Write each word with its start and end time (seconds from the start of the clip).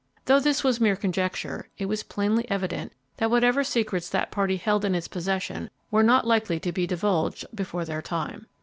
Though 0.25 0.39
this 0.39 0.63
was 0.63 0.81
mere 0.81 0.95
conjecture, 0.95 1.69
it 1.77 1.85
was 1.85 2.01
plainly 2.01 2.49
evident 2.49 2.91
that 3.17 3.29
whatever 3.29 3.63
secrets 3.63 4.09
that 4.09 4.31
party 4.31 4.57
held 4.57 4.83
in 4.83 4.95
its 4.95 5.07
possession 5.07 5.69
were 5.91 6.01
not 6.01 6.25
likely 6.25 6.59
to 6.61 6.71
be 6.71 6.87
divulged 6.87 7.45
before 7.55 7.85
their 7.85 8.01
time. 8.01 8.47